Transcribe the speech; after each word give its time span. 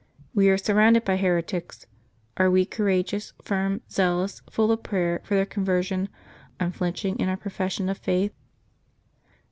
We 0.33 0.49
are 0.49 0.57
sur 0.57 0.73
rounded 0.73 1.05
by 1.05 1.17
heretics. 1.17 1.85
Are 2.35 2.49
we 2.49 2.65
courageous, 2.65 3.33
firm, 3.43 3.81
zealous, 3.87 4.41
full 4.49 4.71
of 4.71 4.81
prayer 4.81 5.21
for 5.23 5.35
their 5.35 5.45
conversion, 5.45 6.09
unflinching 6.59 7.19
in 7.19 7.29
our 7.29 7.37
pro 7.37 7.51
fession 7.51 7.87
of 7.87 7.99
faith? 7.99 8.33